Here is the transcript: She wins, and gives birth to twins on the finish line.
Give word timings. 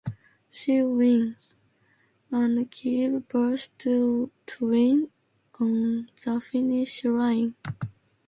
She 0.49 0.81
wins, 0.81 1.53
and 2.31 2.67
gives 2.71 3.23
birth 3.25 3.69
to 3.77 4.31
twins 4.47 5.09
on 5.59 6.09
the 6.25 6.41
finish 6.41 7.05
line. 7.05 7.53